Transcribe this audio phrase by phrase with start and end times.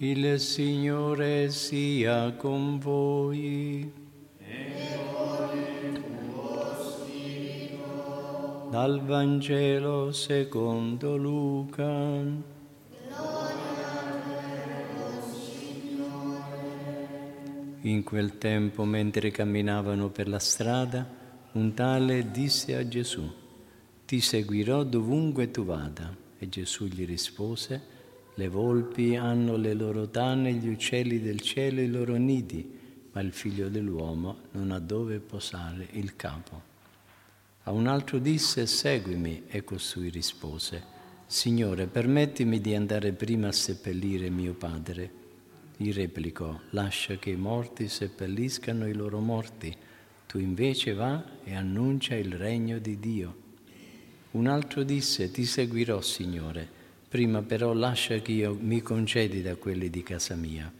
[0.00, 3.92] Il Signore sia con voi.
[8.70, 11.90] Dal Vangelo secondo Luca.
[17.80, 21.04] In quel tempo, mentre camminavano per la strada,
[21.54, 23.28] un tale disse a Gesù,
[24.06, 26.14] Ti seguirò dovunque tu vada.
[26.38, 27.97] E Gesù gli rispose,
[28.38, 32.72] Le volpi hanno le loro tane, gli uccelli del cielo i loro nidi,
[33.10, 36.62] ma il figlio dell'uomo non ha dove posare il capo.
[37.64, 40.80] A un altro disse, Seguimi, e costui rispose,
[41.26, 45.10] Signore, permettimi di andare prima a seppellire mio padre.
[45.76, 49.76] Gli replicò, lascia che i morti seppelliscano i loro morti,
[50.28, 53.36] tu invece va e annuncia il regno di Dio.
[54.30, 56.77] Un altro disse, ti seguirò, Signore,
[57.08, 60.70] prima però lascia che io mi concedi da quelli di casa mia.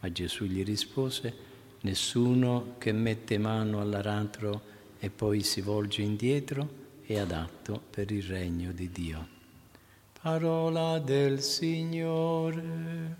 [0.00, 1.34] Ma Gesù gli rispose,
[1.80, 8.72] nessuno che mette mano all'aratro e poi si volge indietro è adatto per il regno
[8.72, 9.28] di Dio.
[10.20, 13.16] Parola del Signore.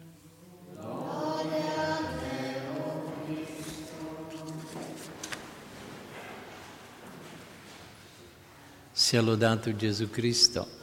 [8.93, 10.82] Sia lodato Gesù Cristo.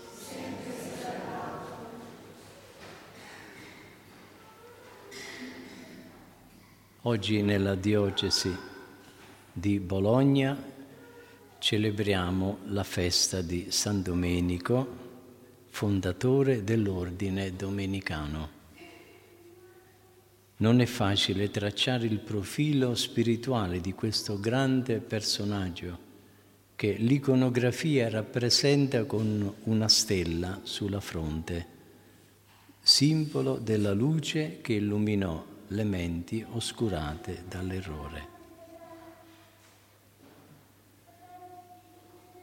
[7.03, 8.53] Oggi nella diocesi
[9.53, 10.61] di Bologna
[11.57, 14.85] celebriamo la festa di San Domenico,
[15.69, 18.49] fondatore dell'ordine domenicano.
[20.57, 25.97] Non è facile tracciare il profilo spirituale di questo grande personaggio
[26.75, 31.65] che l'iconografia rappresenta con una stella sulla fronte,
[32.81, 38.37] simbolo della luce che illuminò le menti oscurate dall'errore.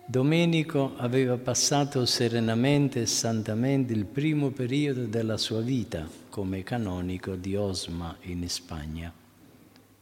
[0.09, 7.56] Domenico aveva passato serenamente e santamente il primo periodo della sua vita come canonico di
[7.56, 9.12] Osma in Spagna,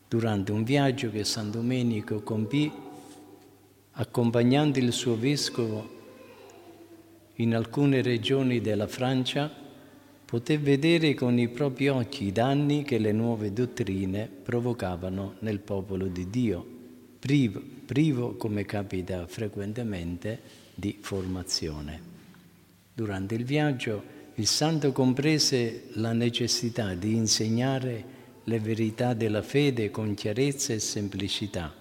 [0.06, 2.70] durante un viaggio che San Domenico compì
[3.92, 5.88] accompagnando il suo vescovo
[7.36, 9.50] in alcune regioni della Francia,
[10.34, 16.08] poté vedere con i propri occhi i danni che le nuove dottrine provocavano nel popolo
[16.08, 16.66] di Dio,
[17.20, 20.40] privo privo, come capita frequentemente,
[20.74, 22.00] di formazione.
[22.92, 24.02] Durante il viaggio
[24.34, 28.04] il santo comprese la necessità di insegnare
[28.42, 31.72] le verità della fede con chiarezza e semplicità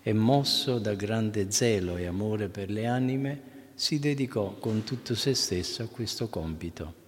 [0.00, 3.40] e mosso da grande zelo e amore per le anime,
[3.74, 7.02] si dedicò con tutto se stesso a questo compito.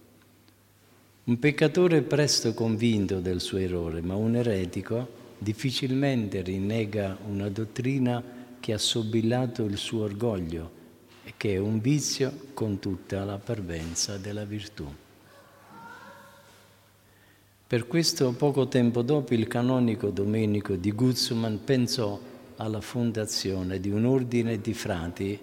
[1.27, 5.05] Un peccatore presto convinto del suo errore, ma un eretico
[5.37, 8.23] difficilmente rinnega una dottrina
[8.61, 10.71] che ha sobillato il suo orgoglio
[11.25, 14.87] e che è un vizio con tutta la parvenza della virtù.
[17.67, 22.17] Per questo poco tempo dopo il canonico Domenico di Guzman pensò
[22.55, 25.37] alla fondazione di un ordine di frati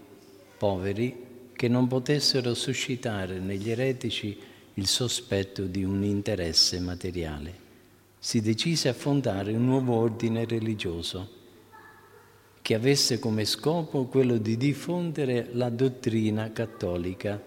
[0.56, 7.62] poveri che non potessero suscitare negli eretici il sospetto di un interesse materiale
[8.19, 11.43] si decise a fondare un nuovo ordine religioso
[12.61, 17.41] che avesse come scopo quello di diffondere la dottrina cattolica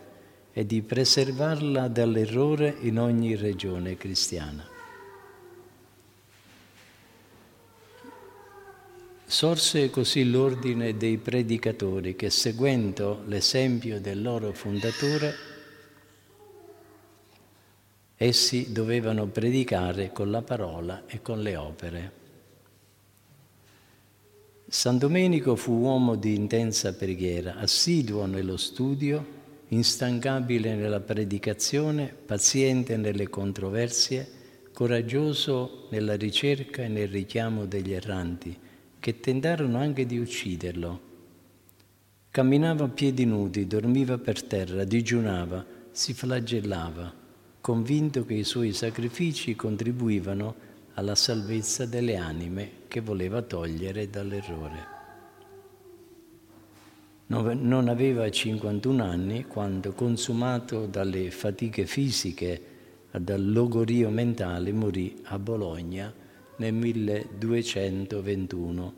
[0.54, 4.66] e di preservarla dall'errore in ogni regione cristiana.
[9.26, 15.57] Sorse così l'ordine dei predicatori che, seguendo l'esempio del loro fondatore,
[18.20, 22.12] Essi dovevano predicare con la parola e con le opere.
[24.68, 29.24] San Domenico fu uomo di intensa preghiera, assiduo nello studio,
[29.68, 34.28] instancabile nella predicazione, paziente nelle controversie,
[34.74, 38.58] coraggioso nella ricerca e nel richiamo degli erranti,
[39.00, 41.02] che tentarono anche di ucciderlo.
[42.32, 47.26] Camminava a piedi nudi, dormiva per terra, digiunava, si flagellava
[47.68, 50.56] convinto che i suoi sacrifici contribuivano
[50.94, 54.86] alla salvezza delle anime che voleva togliere dall'errore.
[57.26, 62.62] Non aveva 51 anni quando, consumato dalle fatiche fisiche
[63.12, 66.14] e dal logorio mentale, morì a Bologna
[66.56, 68.94] nel 1221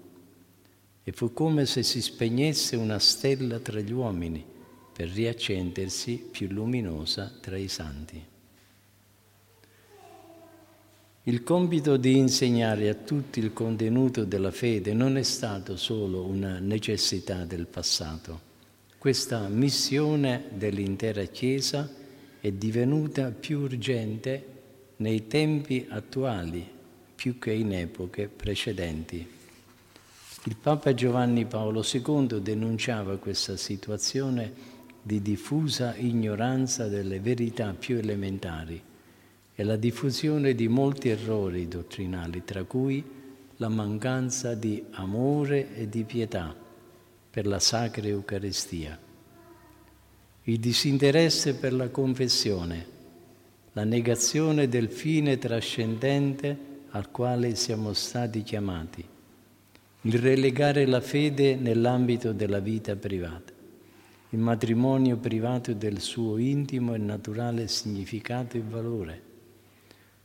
[1.04, 4.46] e fu come se si spegnesse una stella tra gli uomini
[4.94, 8.29] per riaccendersi più luminosa tra i santi.
[11.30, 16.58] Il compito di insegnare a tutti il contenuto della fede non è stato solo una
[16.58, 18.42] necessità del passato.
[18.98, 21.88] Questa missione dell'intera Chiesa
[22.40, 24.44] è divenuta più urgente
[24.96, 26.68] nei tempi attuali
[27.14, 29.18] più che in epoche precedenti.
[30.46, 34.52] Il Papa Giovanni Paolo II denunciava questa situazione
[35.00, 38.88] di diffusa ignoranza delle verità più elementari
[39.60, 43.04] e la diffusione di molti errori dottrinali, tra cui
[43.58, 46.56] la mancanza di amore e di pietà
[47.30, 48.98] per la Sacra Eucaristia,
[50.44, 52.86] il disinteresse per la confessione,
[53.74, 56.58] la negazione del fine trascendente
[56.92, 59.06] al quale siamo stati chiamati,
[60.04, 63.52] il relegare la fede nell'ambito della vita privata,
[64.30, 69.28] il matrimonio privato del suo intimo e naturale significato e valore,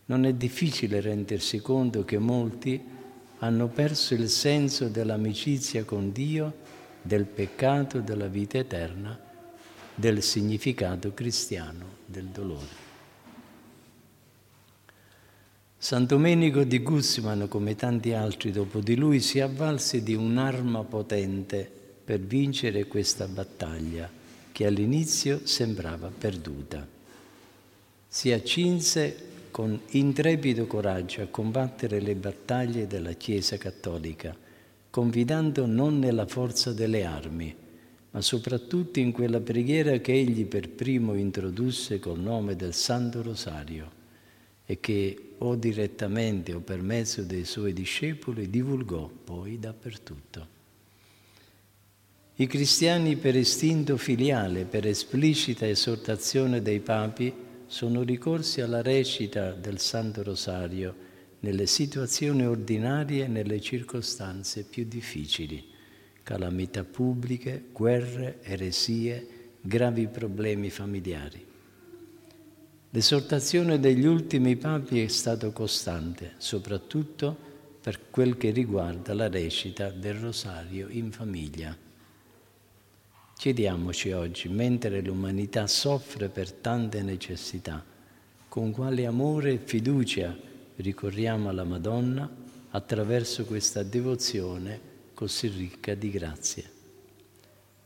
[0.07, 2.83] non è difficile rendersi conto che molti
[3.39, 6.63] hanno perso il senso dell'amicizia con Dio,
[7.03, 9.19] del peccato, della vita eterna,
[9.95, 12.83] del significato cristiano del dolore.
[15.77, 21.71] San Domenico di Guzman, come tanti altri dopo di lui, si avvalse di un'arma potente
[22.05, 24.11] per vincere questa battaglia
[24.51, 26.87] che all'inizio sembrava perduta.
[28.09, 34.37] Si accinse con intrepido coraggio a combattere le battaglie della Chiesa cattolica,
[34.91, 37.55] confidando non nella forza delle armi,
[38.11, 43.93] ma soprattutto in quella preghiera che egli per primo introdusse col nome del Santo Rosario
[44.67, 50.49] e che o direttamente o per mezzo dei suoi discepoli divulgò poi dappertutto.
[52.35, 59.79] I cristiani per istinto filiale, per esplicita esortazione dei papi, sono ricorsi alla recita del
[59.79, 60.95] Santo Rosario
[61.41, 65.63] nelle situazioni ordinarie e nelle circostanze più difficili,
[66.23, 69.27] calamità pubbliche, guerre, eresie,
[69.61, 71.45] gravi problemi familiari.
[72.91, 77.37] L'esortazione degli ultimi papi è stata costante, soprattutto
[77.81, 81.84] per quel che riguarda la recita del rosario in famiglia.
[83.37, 87.85] Chiediamoci oggi, mentre l'umanità soffre per tante necessità,
[88.49, 90.37] con quale amore e fiducia
[90.77, 92.29] ricorriamo alla Madonna
[92.71, 94.81] attraverso questa devozione
[95.15, 96.71] così ricca di grazie.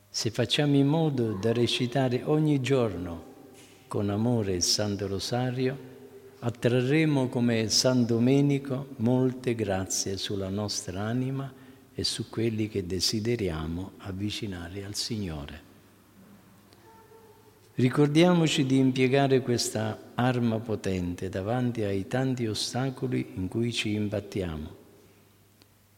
[0.08, 3.24] Se facciamo in modo da recitare ogni giorno
[3.88, 5.76] con amore il Santo Rosario,
[6.40, 11.52] attrarremo come San Domenico molte grazie sulla nostra anima
[11.98, 15.60] e su quelli che desideriamo avvicinare al Signore.
[17.74, 24.76] Ricordiamoci di impiegare questa arma potente davanti ai tanti ostacoli in cui ci imbattiamo.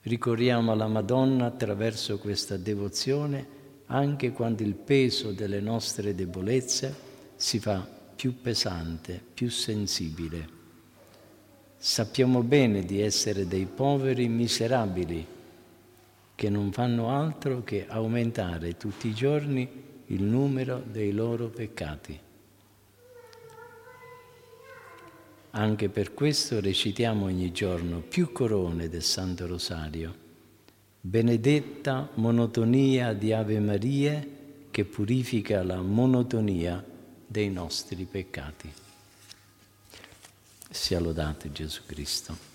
[0.00, 6.96] Ricorriamo alla Madonna attraverso questa devozione anche quando il peso delle nostre debolezze
[7.36, 7.86] si fa
[8.16, 10.48] più pesante, più sensibile.
[11.76, 15.38] Sappiamo bene di essere dei poveri miserabili
[16.40, 19.68] che non fanno altro che aumentare tutti i giorni
[20.06, 22.18] il numero dei loro peccati.
[25.50, 30.14] Anche per questo recitiamo ogni giorno più corone del Santo Rosario.
[31.02, 34.28] Benedetta monotonia di Ave Marie
[34.70, 36.82] che purifica la monotonia
[37.26, 38.72] dei nostri peccati.
[40.70, 42.49] Sia lodato Gesù Cristo.